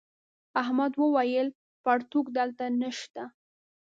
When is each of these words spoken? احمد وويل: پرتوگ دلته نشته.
احمد 0.61 0.93
وويل: 1.01 1.47
پرتوگ 1.83 2.25
دلته 2.37 2.65
نشته. 2.81 3.23